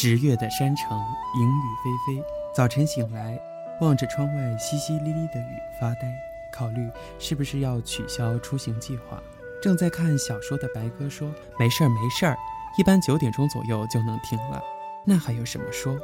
[0.00, 0.96] 十月的山城，
[1.34, 2.24] 阴雨霏霏。
[2.54, 3.36] 早晨醒来，
[3.80, 6.02] 望着窗外淅淅沥沥的雨发呆，
[6.52, 6.88] 考虑
[7.18, 9.20] 是不是要取消出行计划。
[9.60, 11.28] 正在看小说的白鸽说
[11.58, 12.38] ：“没事儿，没事儿，
[12.78, 14.62] 一般九点钟左右就能停了。”
[15.04, 15.98] 那还有什么说？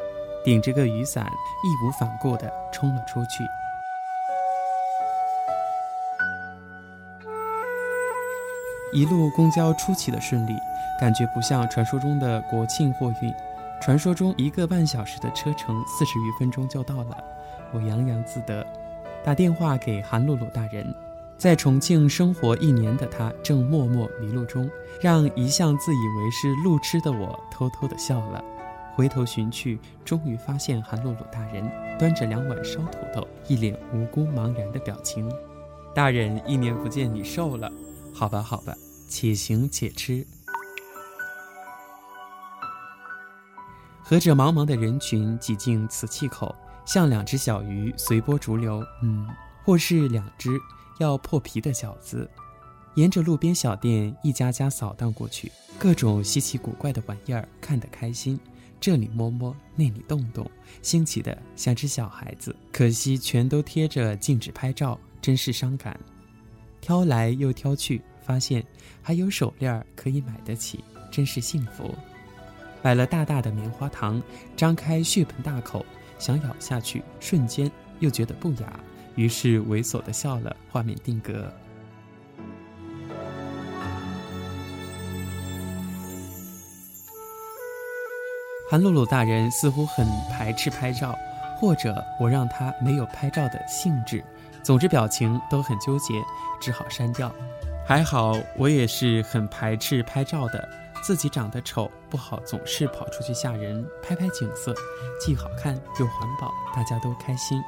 [0.45, 3.45] 顶着个雨伞，义无反顾地冲了出去。
[8.93, 10.59] 一路公交出奇的顺利，
[10.99, 13.32] 感觉不像传说中的国庆货运。
[13.81, 17.17] 传说中一个半小时的车程，四十余分钟就到了。
[17.73, 18.67] 我洋洋自得，
[19.23, 20.95] 打电话给韩露露大人。
[21.37, 24.71] 在重庆生活一年的他正默默迷路中，
[25.01, 28.43] 让一向自以为是路痴的我偷偷的笑了。
[28.95, 31.68] 回头寻去，终于发现韩露露大人
[31.99, 35.29] 端着两碗烧土豆，一脸无辜茫然的表情。
[35.93, 37.70] 大人，一年不见，你瘦了？
[38.15, 38.73] 好吧，好吧，
[39.09, 40.25] 且行且吃。
[44.07, 49.27] 和着茫茫的人群挤进瓷器口，像两只小鱼随波逐流，嗯，
[49.65, 50.61] 或是两只
[50.99, 52.31] 要破皮的饺子。
[52.97, 58.39] 沿着路边小店一家家扫荡过去，各种稀奇古怪的玩意儿看得开心，
[58.79, 60.49] 这里摸摸，那里动动，
[60.83, 62.55] 新奇的像只小孩子。
[62.71, 65.99] 可惜全都贴着禁止拍照，真是伤感。
[66.83, 68.63] 挑来又挑去，发现
[69.01, 71.93] 还有手链可以买得起，真是幸福。
[72.85, 74.23] 买了大大的棉花糖，
[74.55, 75.87] 张开血盆大口
[76.19, 78.79] 想咬下去，瞬间又觉得不雅，
[79.15, 80.55] 于是猥琐的笑了。
[80.71, 81.51] 画面定格。
[88.71, 91.19] 韩露露大人似乎很排斥拍照，
[91.59, 94.23] 或者我让他没有拍照的兴致，
[94.63, 96.23] 总之表情都很纠结，
[96.61, 97.35] 只好删掉。
[97.87, 100.84] 还好我也是很排斥拍照的。
[101.05, 103.87] 自己长得丑不好，总是跑出去吓人。
[104.03, 104.75] 拍拍景色，
[105.20, 107.63] 既好看又环保，大家都开心。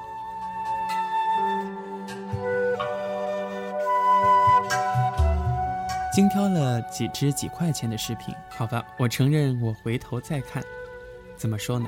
[6.14, 10.62] 精挑了几只几块钱的饰品，好吧，我承认我回头再看，
[11.36, 11.86] 怎么说呢？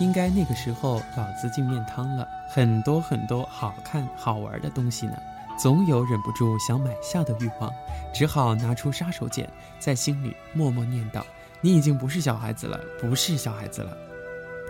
[0.00, 5.16] 应该那个时候老子进面汤了，很多很多好看好玩的东西呢。
[5.58, 7.70] 总有忍不住想买下的欲望，
[8.12, 9.46] 只好拿出杀手锏，
[9.78, 11.24] 在心里默默念道
[11.60, 13.96] ：“你已经不是小孩子了，不是小孩子了。”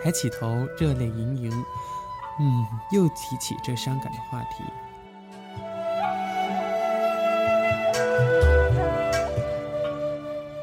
[0.03, 1.51] 抬起头，热泪盈盈。
[2.41, 4.65] 嗯，又提起这伤感的话题。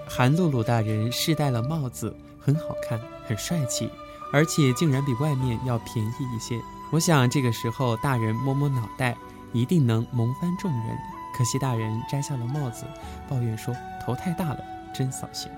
[0.07, 3.89] 韩露露大人试戴了帽子，很好看，很帅气，
[4.33, 6.59] 而且竟然比外面要便宜一些。
[6.91, 9.15] 我想这个时候，大人摸摸脑袋。
[9.53, 10.97] 一定能蒙翻众人，
[11.37, 12.85] 可惜大人摘下了帽子，
[13.27, 14.59] 抱怨说：“头太大了，
[14.93, 15.51] 真扫兴。”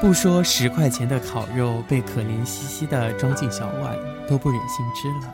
[0.00, 3.96] 不说十块钱的烤肉被可怜兮兮的装进小碗，
[4.28, 5.32] 都不忍心吃了；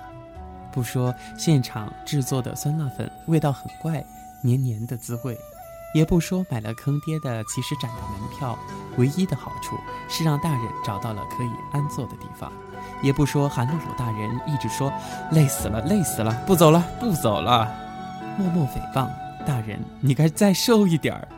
[0.70, 4.04] 不说现场制作的酸辣粉味道很怪，
[4.42, 5.34] 黏黏的滋味。
[5.94, 8.58] 也不说买了坑爹的起始展的门票，
[8.96, 9.76] 唯一的好处
[10.08, 12.52] 是让大人找到了可以安坐的地方。
[13.02, 14.92] 也不说韩露露大人一直说
[15.32, 17.72] 累死了，累死了，不走了，不走了，
[18.38, 19.08] 默默诽谤
[19.46, 21.28] 大人，你该再瘦一点儿。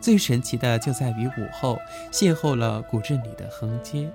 [0.00, 1.78] 最神奇的就在于午后
[2.12, 4.08] 邂逅了古镇里的横街，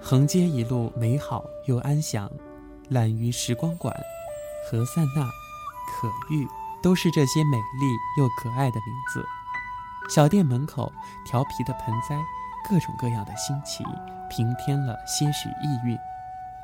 [0.00, 2.30] 横街一路美好又安详。
[2.90, 3.94] 懒鱼时光馆、
[4.70, 5.24] 何塞纳、
[5.88, 6.46] 可遇，
[6.82, 7.86] 都是这些美丽
[8.18, 9.24] 又可爱的名字。
[10.10, 10.92] 小店门口
[11.24, 12.14] 调皮的盆栽，
[12.68, 13.82] 各种各样的新奇，
[14.28, 15.98] 平添了些许意蕴。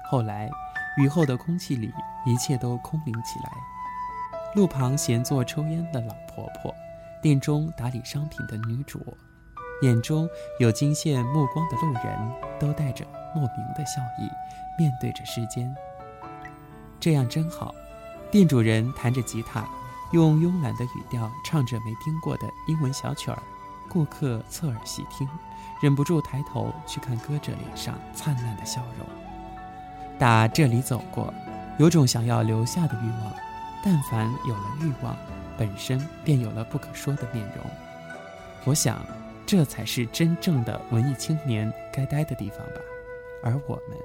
[0.04, 0.50] 后来，
[0.98, 1.90] 雨后的空气里，
[2.26, 3.50] 一切都空灵起来。
[4.54, 6.74] 路旁闲坐抽烟的老婆婆，
[7.22, 9.16] 店中打理商品的女主，
[9.80, 10.28] 眼中
[10.58, 14.28] 有惊现目光的路人，都带着莫名的笑意，
[14.78, 15.74] 面对着世间。
[17.00, 17.74] 这样真好，
[18.30, 19.66] 店主人弹着吉他，
[20.12, 23.42] 用慵懒的语调唱着没听过的英文小曲儿，
[23.88, 25.26] 顾客侧耳细听，
[25.80, 29.06] 忍不住抬头去看歌者脸上灿烂的笑容。
[30.18, 31.32] 打这里走过，
[31.78, 33.32] 有种想要留下的欲望。
[33.82, 35.16] 但凡有了欲望，
[35.56, 37.64] 本身便有了不可说的面容。
[38.64, 39.00] 我想，
[39.46, 42.74] 这才是真正的文艺青年该待的地方吧。
[43.42, 43.96] 而我们，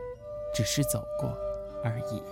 [0.53, 1.37] 只是走过
[1.83, 2.23] 而已。